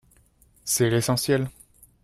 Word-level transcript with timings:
C’est 0.65 0.89
l’essentiel 0.89 1.47